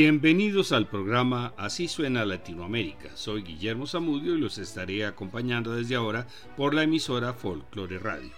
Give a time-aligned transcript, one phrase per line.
[0.00, 3.16] Bienvenidos al programa Así suena Latinoamérica.
[3.16, 8.30] Soy Guillermo Zamudio y los estaré acompañando desde ahora por la emisora Folklore Radio.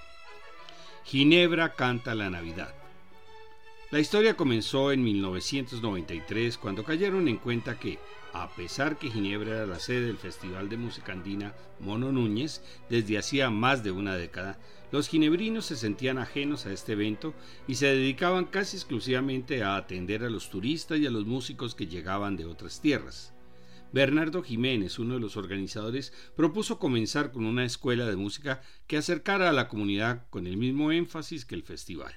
[1.04, 2.74] Ginebra canta la Navidad.
[3.90, 7.98] La historia comenzó en 1993 cuando cayeron en cuenta que,
[8.32, 13.18] a pesar que Ginebra era la sede del Festival de Música Andina Mono Núñez desde
[13.18, 14.58] hacía más de una década,
[14.92, 17.34] los ginebrinos se sentían ajenos a este evento
[17.66, 21.86] y se dedicaban casi exclusivamente a atender a los turistas y a los músicos que
[21.86, 23.32] llegaban de otras tierras.
[23.92, 29.48] Bernardo Jiménez, uno de los organizadores, propuso comenzar con una escuela de música que acercara
[29.48, 32.14] a la comunidad con el mismo énfasis que el festival.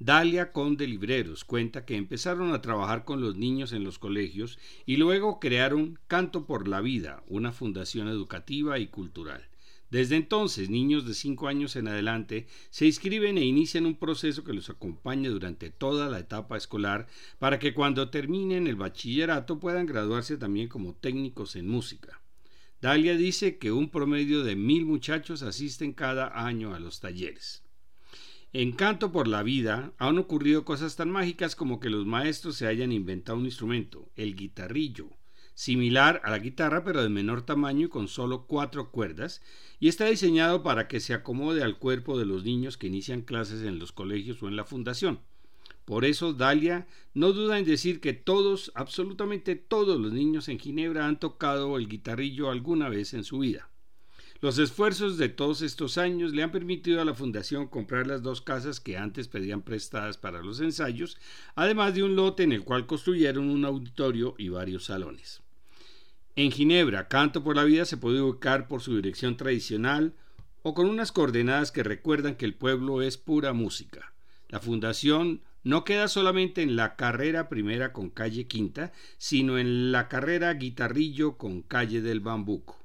[0.00, 4.56] Dalia Conde Libreros cuenta que empezaron a trabajar con los niños en los colegios
[4.86, 9.48] y luego crearon Canto por la Vida, una fundación educativa y cultural.
[9.90, 14.52] Desde entonces, niños de 5 años en adelante se inscriben e inician un proceso que
[14.52, 17.08] los acompaña durante toda la etapa escolar
[17.40, 22.20] para que cuando terminen el bachillerato puedan graduarse también como técnicos en música.
[22.80, 27.64] Dalia dice que un promedio de mil muchachos asisten cada año a los talleres.
[28.54, 32.66] En Canto por la Vida han ocurrido cosas tan mágicas como que los maestros se
[32.66, 35.10] hayan inventado un instrumento, el guitarrillo,
[35.52, 39.42] similar a la guitarra pero de menor tamaño y con solo cuatro cuerdas,
[39.78, 43.64] y está diseñado para que se acomode al cuerpo de los niños que inician clases
[43.64, 45.20] en los colegios o en la fundación.
[45.84, 51.06] Por eso Dalia no duda en decir que todos, absolutamente todos los niños en Ginebra
[51.06, 53.68] han tocado el guitarrillo alguna vez en su vida.
[54.40, 58.40] Los esfuerzos de todos estos años le han permitido a la Fundación comprar las dos
[58.40, 61.18] casas que antes pedían prestadas para los ensayos,
[61.56, 65.42] además de un lote en el cual construyeron un auditorio y varios salones.
[66.36, 70.14] En Ginebra, Canto por la Vida se puede ubicar por su dirección tradicional
[70.62, 74.12] o con unas coordenadas que recuerdan que el pueblo es pura música.
[74.48, 80.06] La fundación no queda solamente en la carrera primera con calle Quinta, sino en la
[80.06, 82.77] carrera Guitarrillo con calle del Bambuco.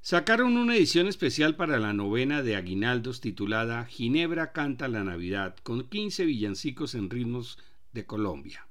[0.00, 5.88] Sacaron una edición especial para la novena de Aguinaldos titulada Ginebra canta la Navidad, con
[5.88, 7.58] 15 villancicos en ritmos
[7.92, 8.68] de Colombia.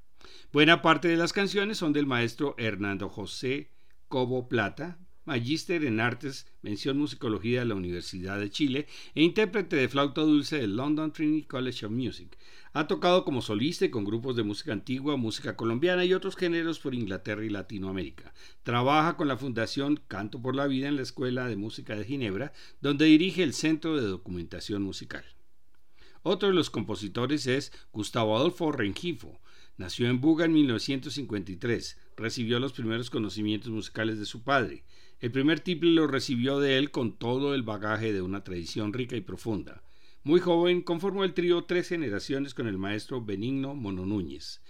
[0.51, 3.69] Buena parte de las canciones son del maestro Hernando José
[4.07, 9.89] Cobo Plata, magíster en artes, mención musicología de la Universidad de Chile e intérprete de
[9.89, 12.37] flauta dulce del London Trinity College of Music.
[12.71, 16.79] Ha tocado como solista y con grupos de música antigua, música colombiana y otros géneros
[16.79, 18.33] por Inglaterra y Latinoamérica.
[18.63, 22.53] Trabaja con la Fundación Canto por la Vida en la Escuela de Música de Ginebra,
[22.79, 25.25] donde dirige el Centro de Documentación Musical.
[26.23, 29.41] Otro de los compositores es Gustavo Adolfo Rengifo,
[29.77, 31.97] Nació en Buga en 1953.
[32.17, 34.83] Recibió los primeros conocimientos musicales de su padre.
[35.19, 39.15] El primer tiple lo recibió de él con todo el bagaje de una tradición rica
[39.15, 39.81] y profunda.
[40.23, 44.61] Muy joven, conformó el trío Tres Generaciones con el maestro Benigno Mono Núñez.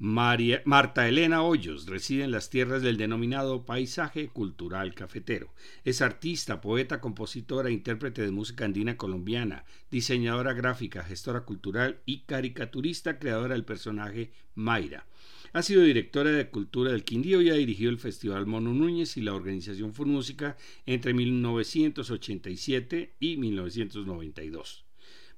[0.00, 5.54] Marta Elena Hoyos reside en las tierras del denominado paisaje cultural cafetero.
[5.84, 13.18] Es artista, poeta, compositora, intérprete de música andina colombiana, diseñadora gráfica, gestora cultural y caricaturista,
[13.18, 15.06] creadora del personaje Mayra.
[15.52, 19.22] Ha sido directora de Cultura del Quindío y ha dirigido el Festival Mono Núñez y
[19.22, 24.84] la organización Música entre 1987 y 1992.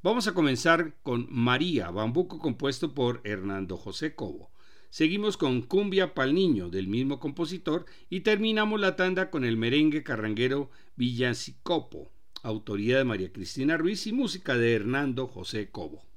[0.02, 4.50] Vamos a comenzar con María, bambuco compuesto por Hernando José Cobo.
[4.88, 10.02] Seguimos con Cumbia Pal Niño del mismo compositor y terminamos la tanda con el merengue
[10.02, 12.10] carranguero Villancicopo,
[12.42, 16.09] autoría de María Cristina Ruiz y música de Hernando José Cobo.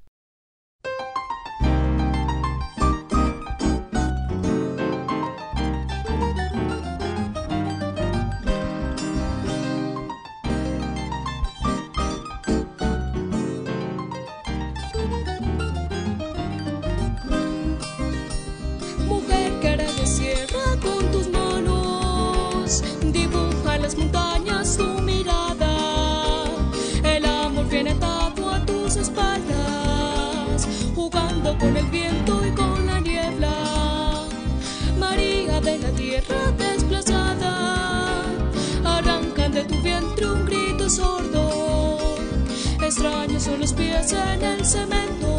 [43.64, 45.38] Los pies en el cemento,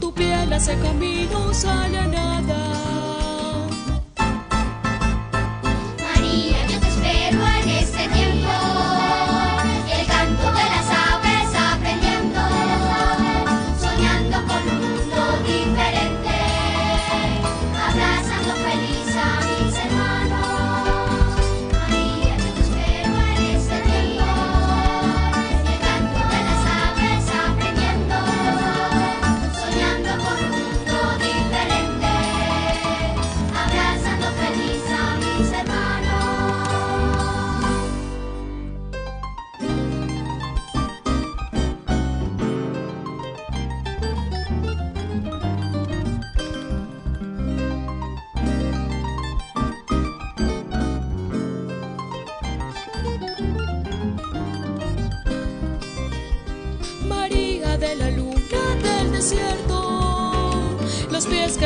[0.00, 1.86] tu piel hace caminos a.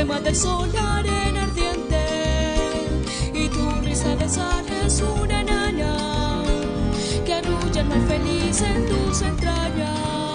[0.00, 2.02] quema del sol la arena ardiente
[3.34, 6.42] y tu risa de sal es una nana
[7.26, 10.29] que arrulla el mal feliz en tus entrañas.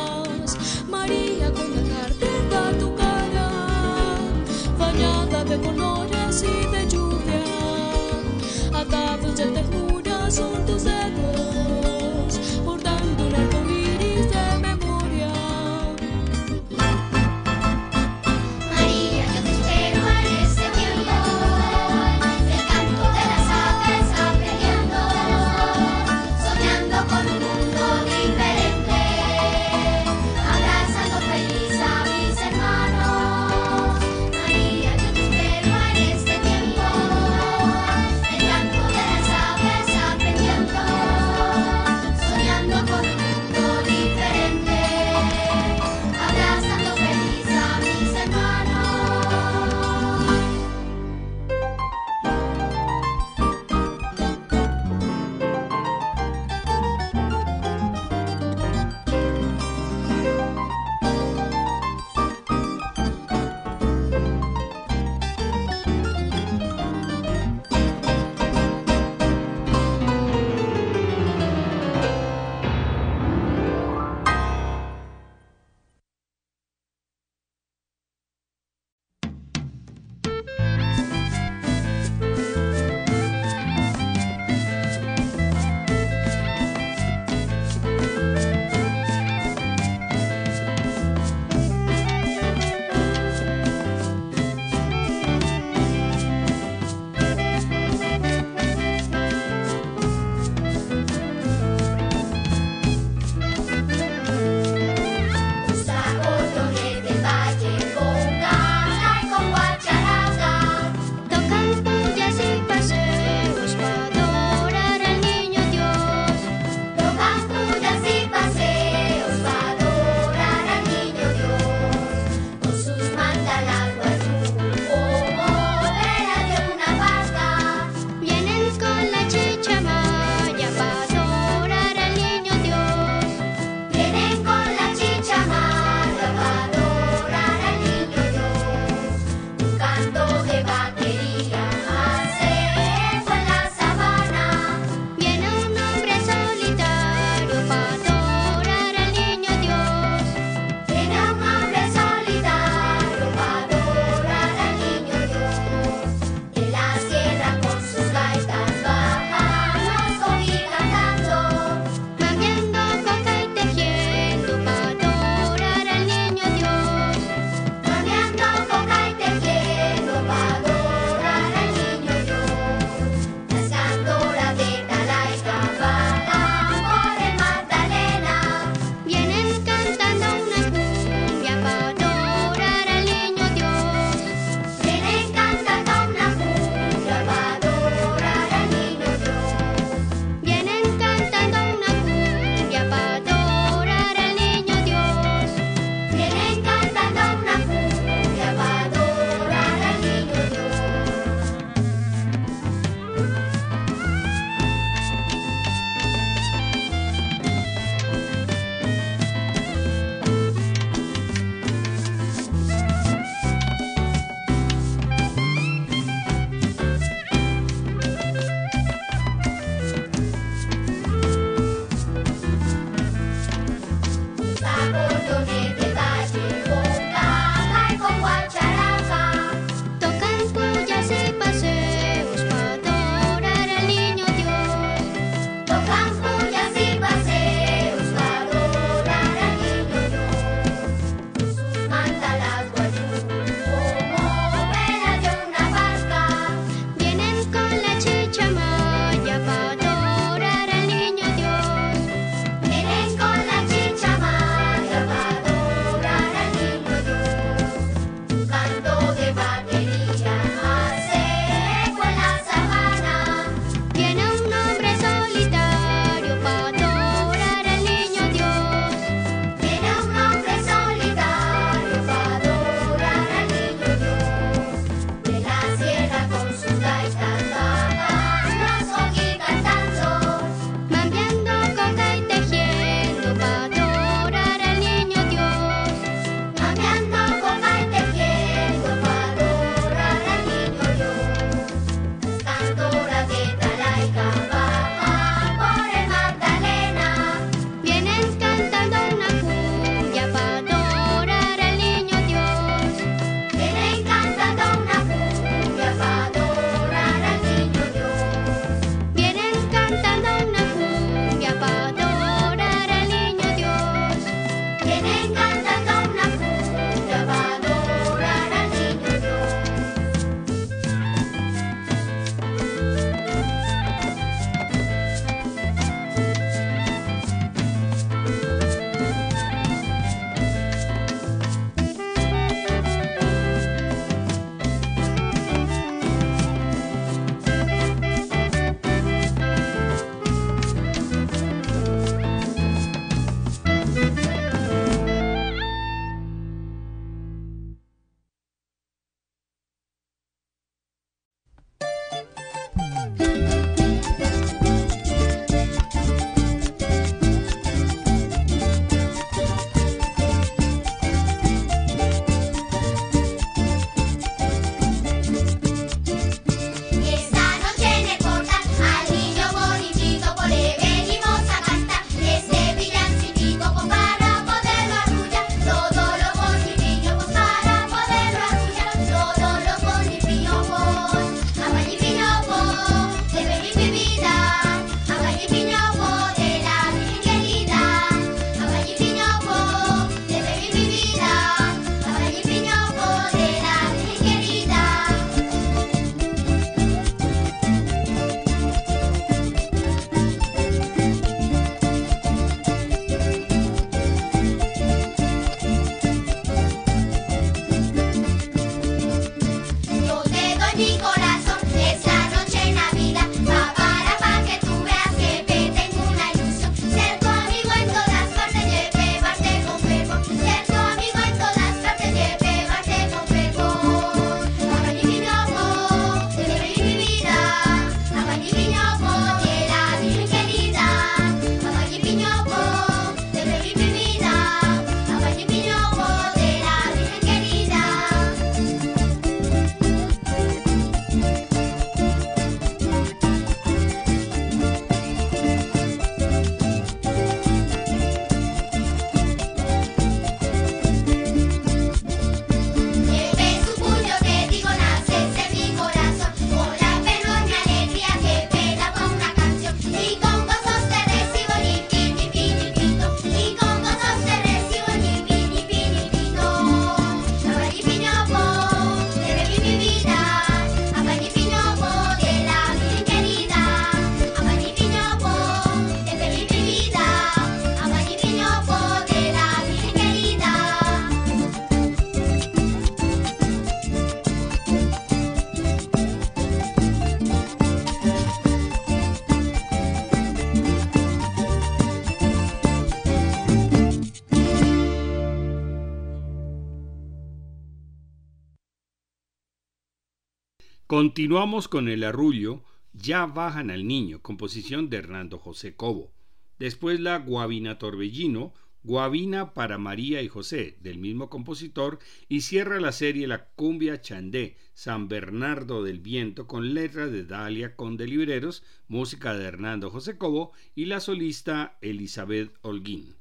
[500.95, 506.13] Continuamos con el arrullo Ya bajan al niño, composición de Hernando José Cobo.
[506.57, 511.99] Después la Guavina Torbellino, Guavina para María y José, del mismo compositor,
[512.29, 517.75] y cierra la serie La Cumbia Chandé, San Bernardo del Viento, con letra de Dalia
[517.75, 523.15] Conde Libreros, música de Hernando José Cobo y la solista Elizabeth Holguín.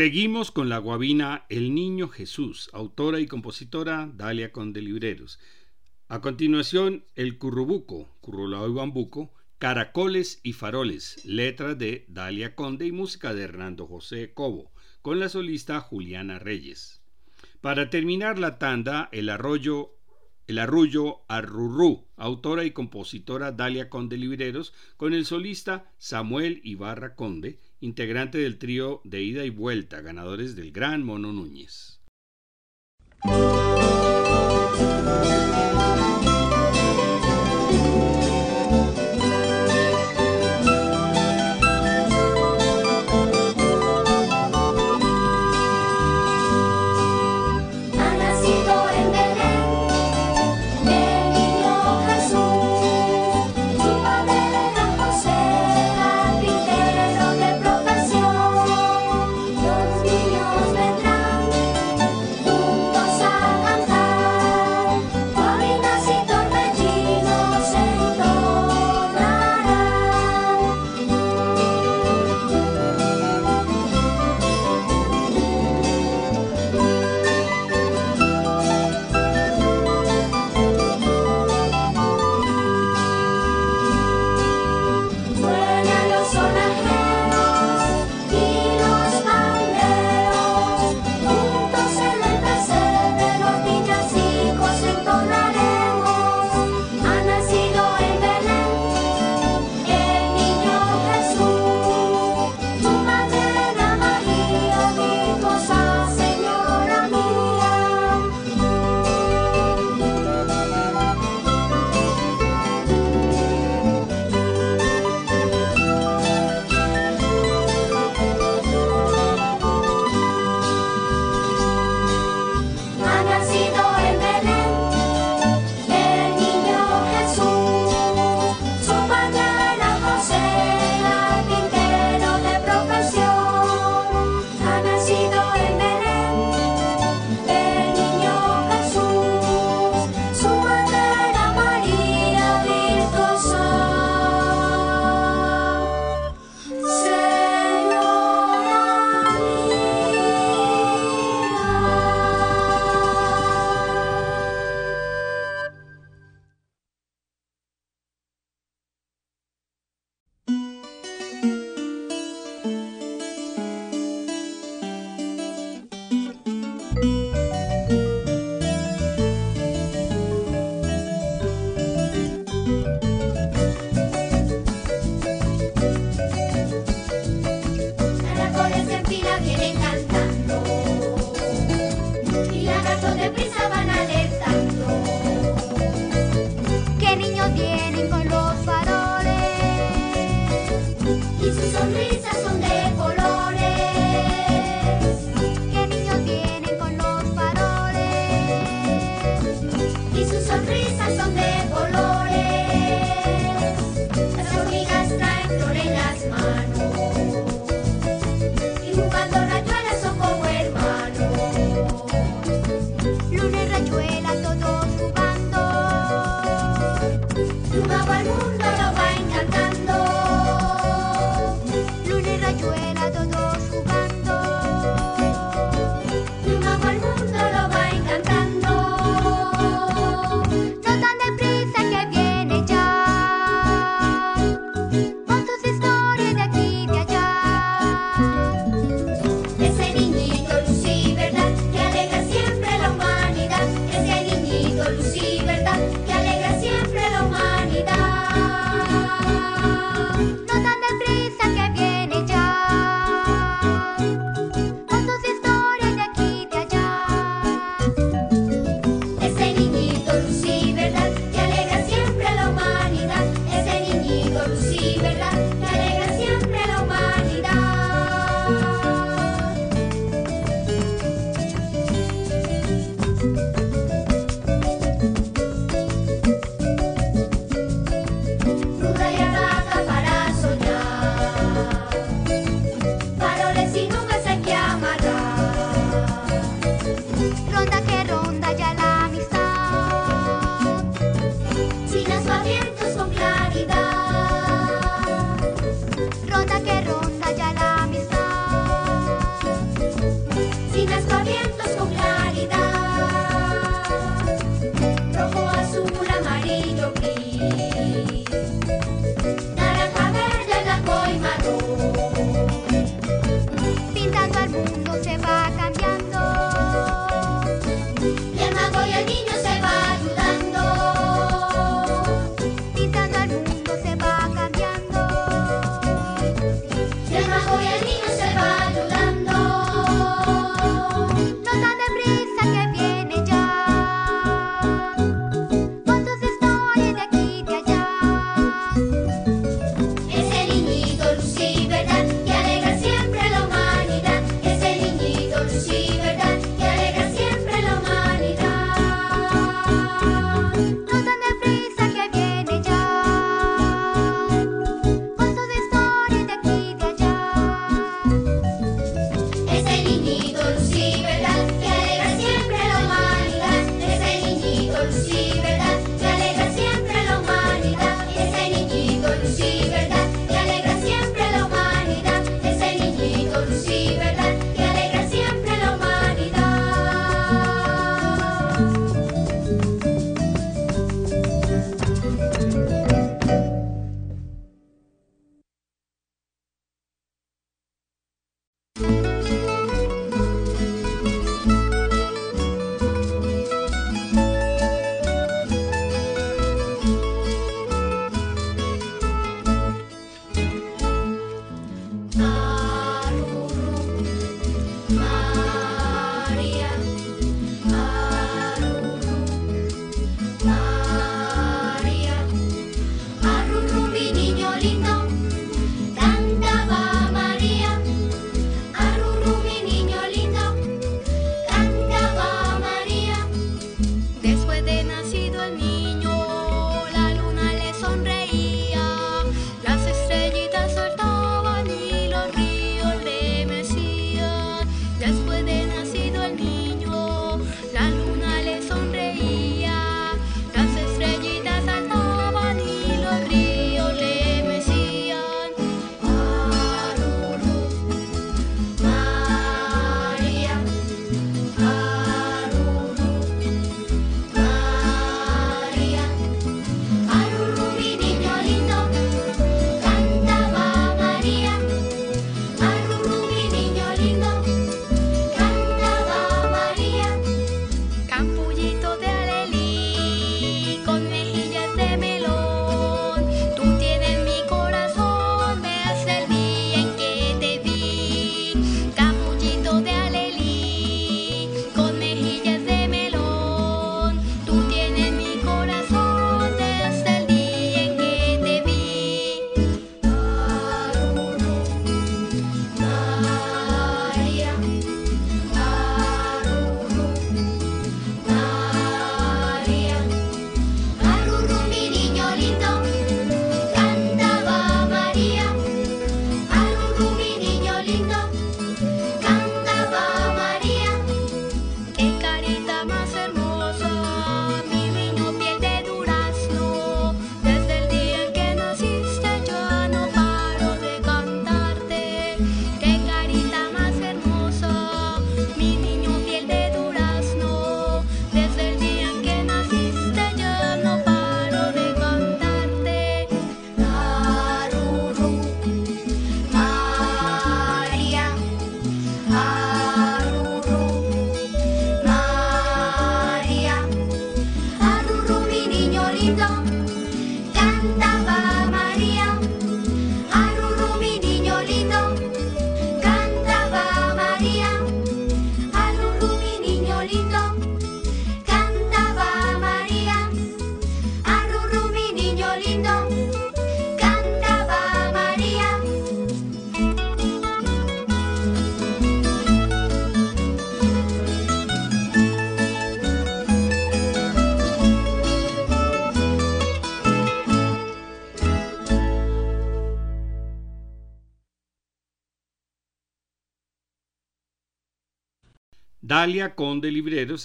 [0.00, 5.38] Seguimos con la guabina El Niño Jesús, autora y compositora Dalia Conde Libreros.
[6.08, 12.92] A continuación, El Currubuco, Currulao y Bambuco, Caracoles y Faroles, letra de Dalia Conde y
[12.92, 17.02] música de Hernando José Cobo, con la solista Juliana Reyes.
[17.60, 19.96] Para terminar la tanda, El Arroyo
[20.46, 27.60] el Arrullo Arrurú, autora y compositora Dalia Conde Libreros, con el solista Samuel Ibarra Conde
[27.80, 32.00] integrante del trío de ida y vuelta, ganadores del Gran Mono Núñez.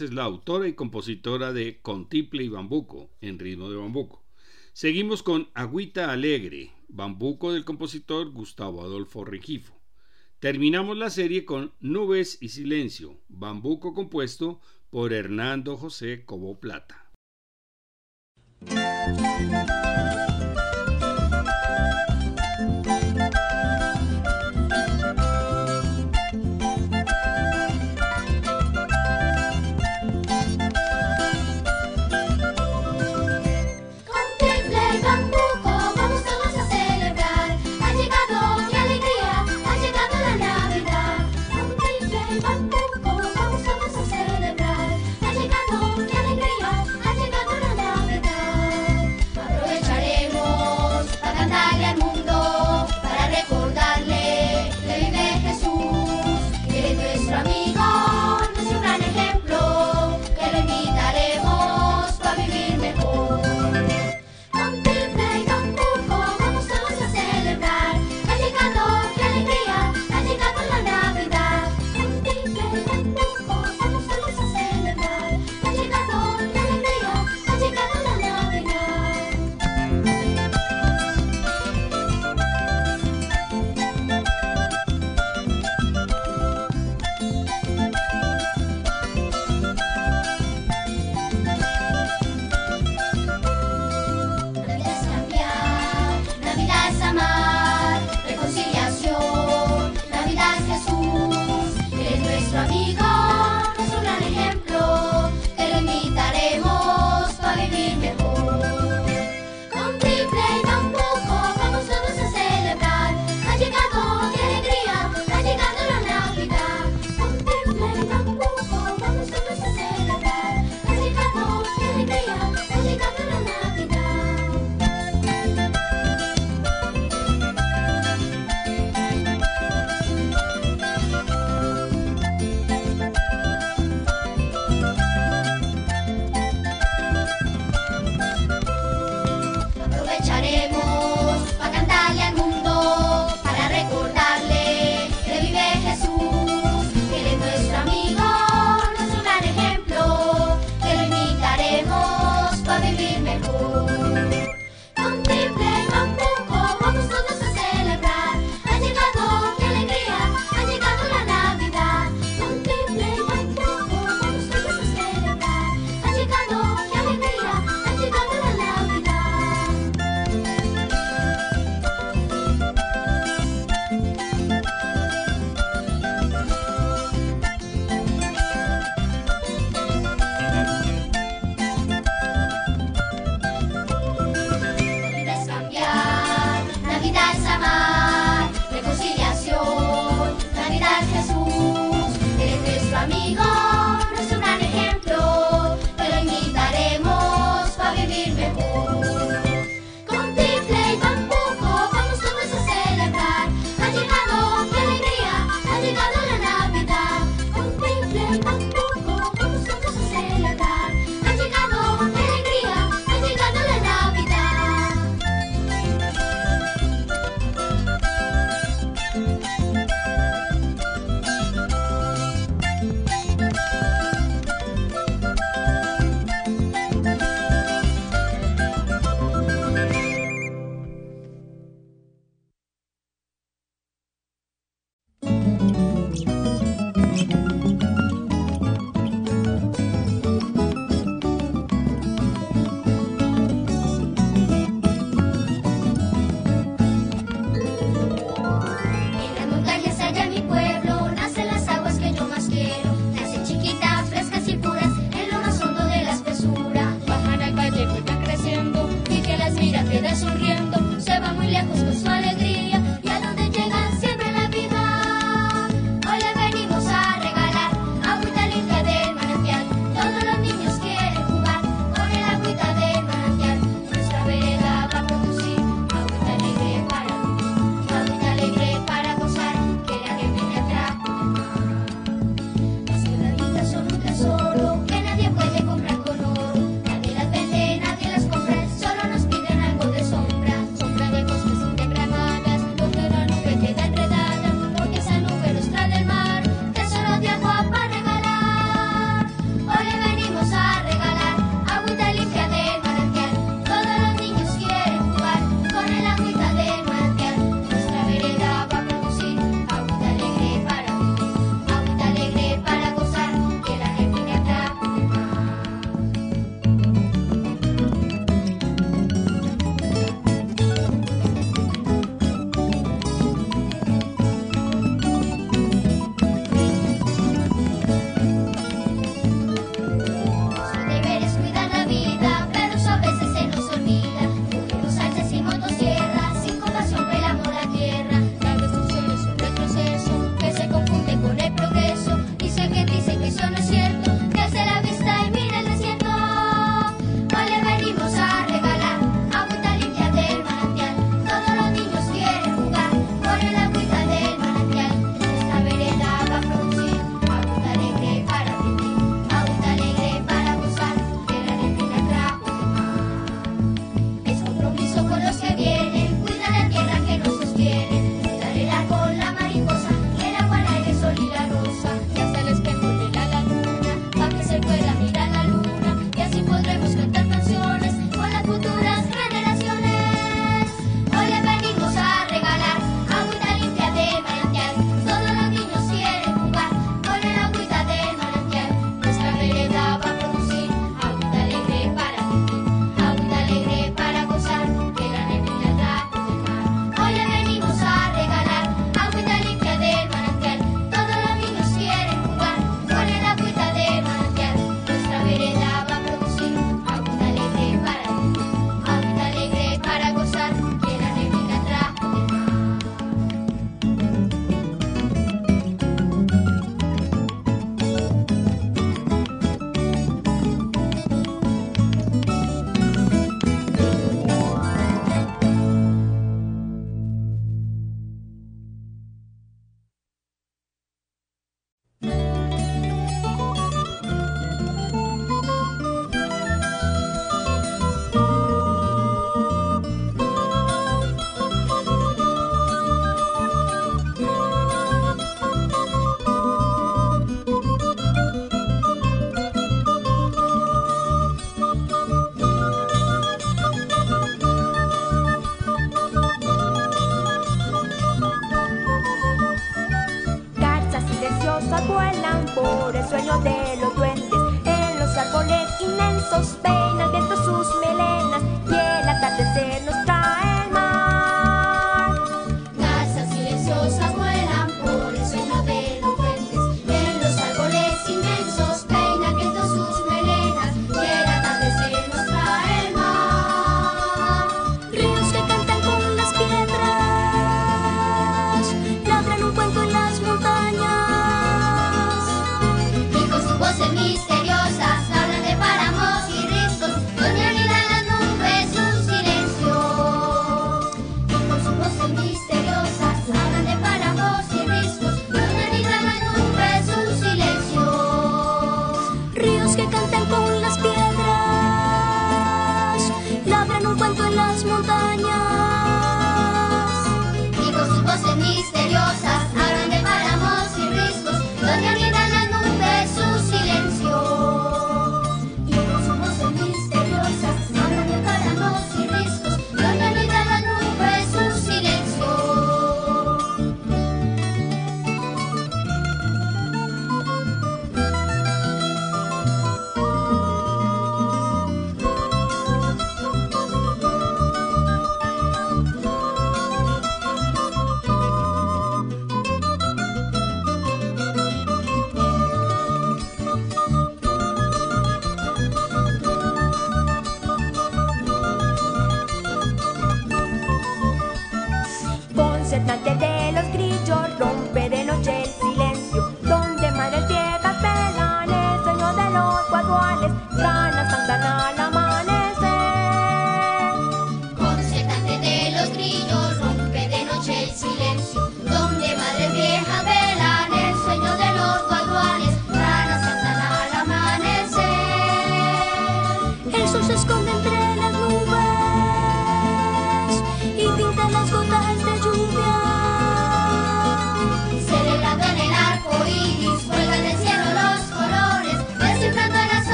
[0.00, 4.24] Es la autora y compositora de Contiple y Bambuco, en ritmo de bambuco.
[4.72, 9.78] Seguimos con Agüita Alegre, Bambuco del compositor Gustavo Adolfo Regifo.
[10.38, 17.12] Terminamos la serie con Nubes y Silencio, Bambuco compuesto por Hernando José Cobo Plata.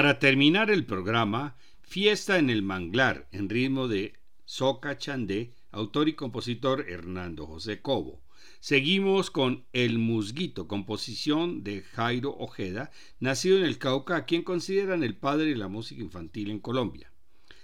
[0.00, 4.14] Para terminar el programa, Fiesta en el Manglar, en ritmo de
[4.46, 8.22] Soca Chandé, autor y compositor Hernando José Cobo.
[8.60, 15.02] Seguimos con El Musguito, composición de Jairo Ojeda, nacido en el Cauca, a quien consideran
[15.02, 17.12] el padre de la música infantil en Colombia.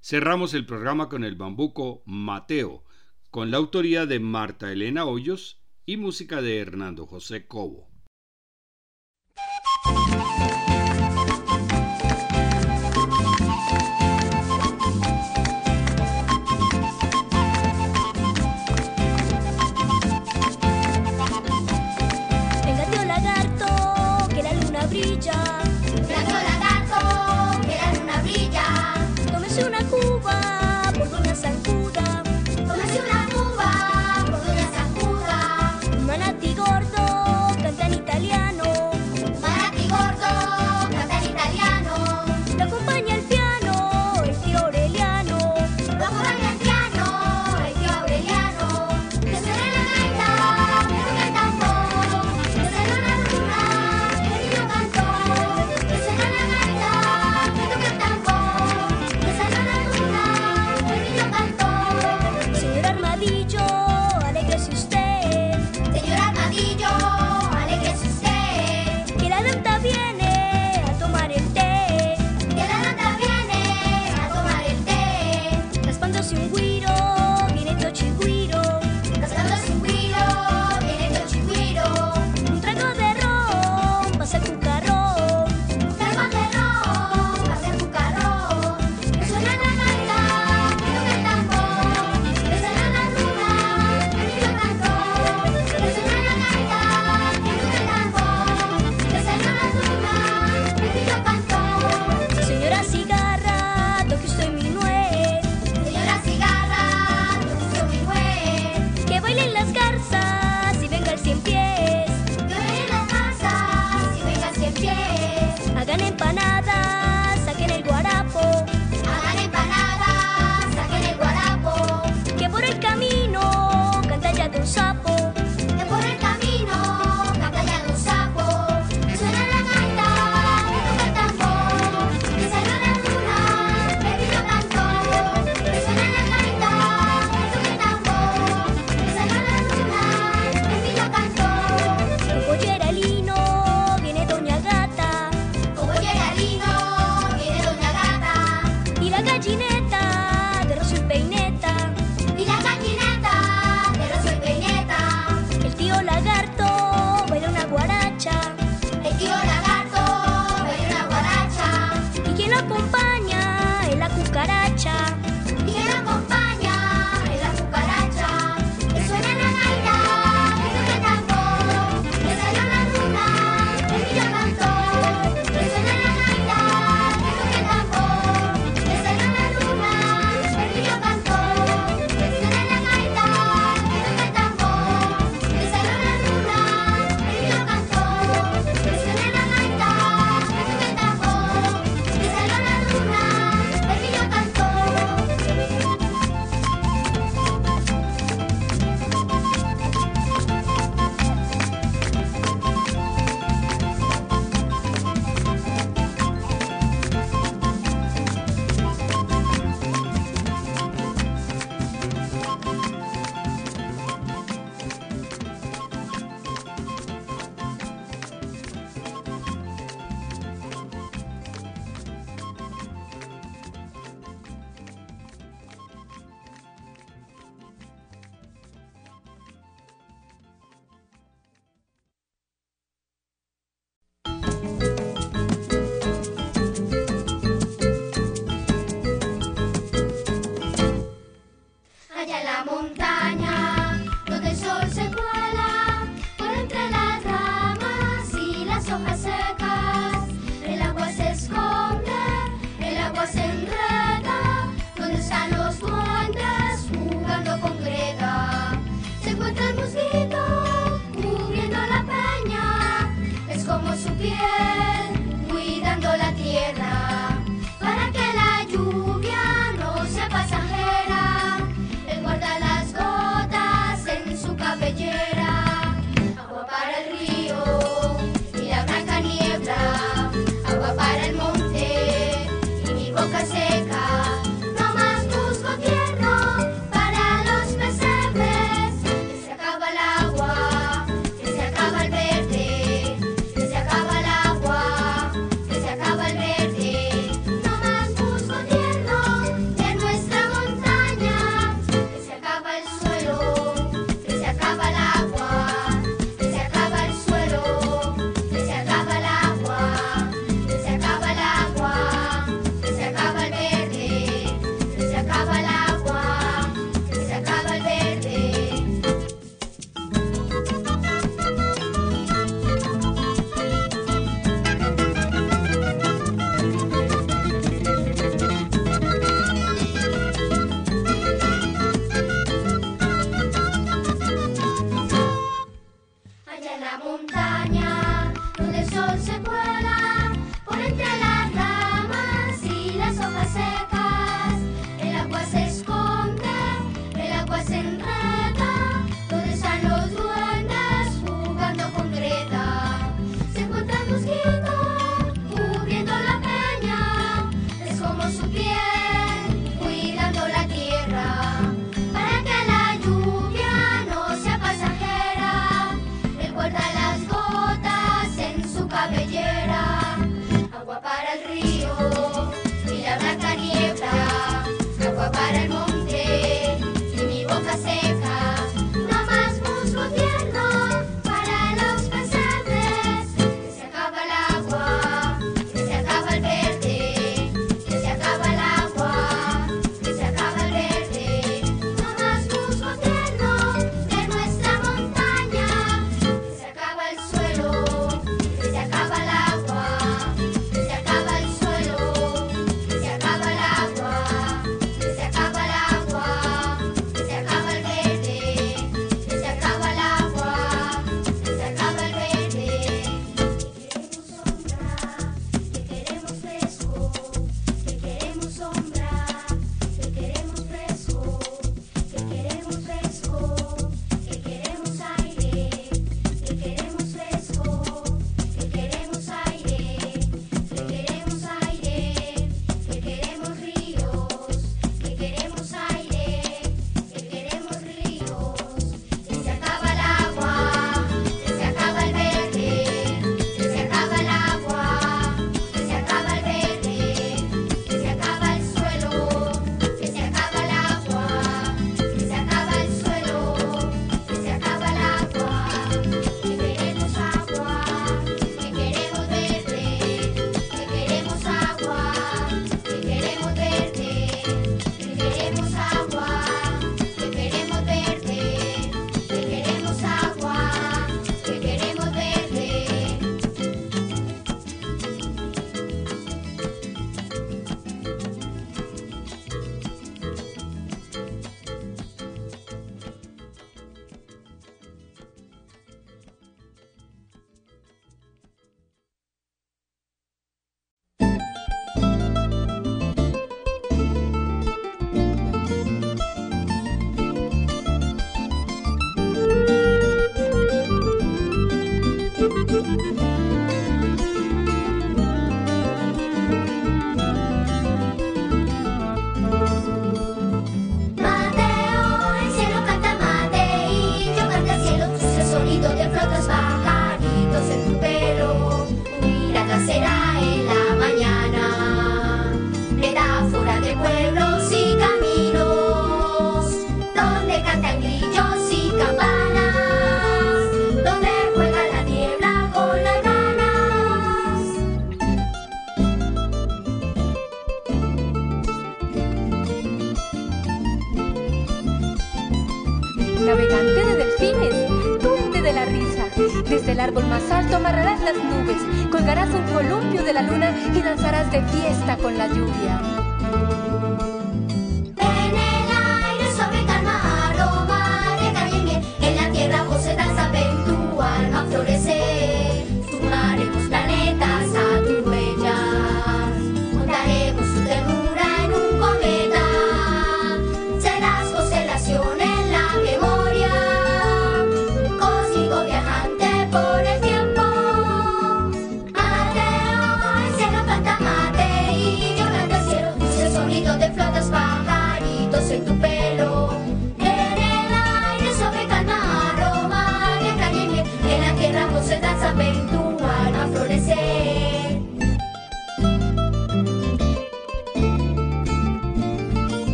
[0.00, 2.84] Cerramos el programa con el bambuco Mateo,
[3.32, 7.90] con la autoría de Marta Elena Hoyos y música de Hernando José Cobo.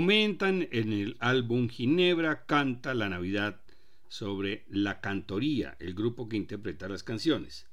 [0.00, 3.60] Comentan en el álbum Ginebra canta la Navidad
[4.08, 7.68] sobre La Cantoría, el grupo que interpreta las canciones.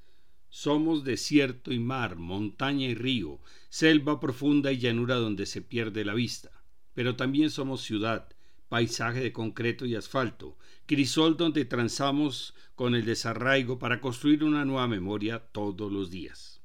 [0.50, 6.16] Somos desierto y mar, montaña y río, selva profunda y llanura donde se pierde la
[6.16, 6.52] vista.
[6.94, 8.28] Pero también somos ciudad,
[8.68, 14.90] paisaje de concreto y asfalto, crisol donde transamos con el desarraigo para construir una nueva
[14.90, 16.60] memoria todos los días.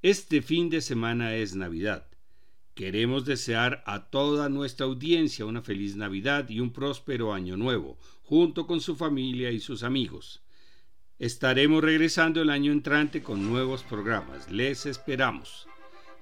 [0.00, 2.13] Este fin de semana es Navidad.
[2.74, 8.66] Queremos desear a toda nuestra audiencia una feliz Navidad y un próspero año nuevo, junto
[8.66, 10.42] con su familia y sus amigos.
[11.20, 14.50] Estaremos regresando el año entrante con nuevos programas.
[14.50, 15.68] Les esperamos.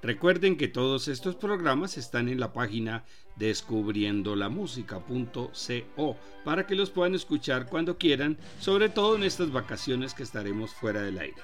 [0.03, 7.67] Recuerden que todos estos programas están en la página descubriendolamusica.co para que los puedan escuchar
[7.67, 11.41] cuando quieran, sobre todo en estas vacaciones que estaremos fuera del aire.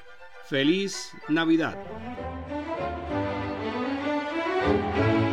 [0.51, 1.79] ¡Feliz Navidad!
[4.69, 5.28] Música